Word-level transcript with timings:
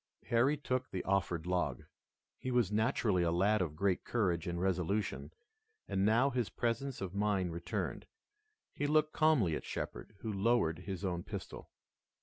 Harry 0.29 0.57
took 0.57 0.89
the 0.89 1.03
offered 1.03 1.45
log. 1.45 1.83
He 2.39 2.49
was 2.49 2.71
naturally 2.71 3.21
a 3.21 3.31
lad 3.31 3.61
of 3.61 3.75
great 3.75 4.03
courage 4.03 4.47
and 4.47 4.59
resolution, 4.59 5.31
and 5.87 6.03
now 6.03 6.31
his 6.31 6.49
presence 6.49 7.01
of 7.01 7.13
mind 7.13 7.53
returned. 7.53 8.07
He 8.73 8.87
looked 8.87 9.13
calmly 9.13 9.55
at 9.55 9.63
Shepard, 9.63 10.15
who 10.21 10.33
lowered 10.33 10.79
his 10.79 11.05
own 11.05 11.21
pistol. 11.21 11.69